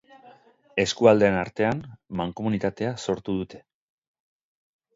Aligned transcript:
Eskualdeen 0.83 1.37
artean, 1.41 1.83
mankomunitatea 2.23 2.97
sortu 3.07 3.39
dute. 3.43 3.63